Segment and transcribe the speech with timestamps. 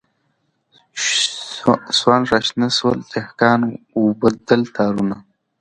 [1.99, 5.17] سونډ راشنه سول دهقان و اوبدل تارونه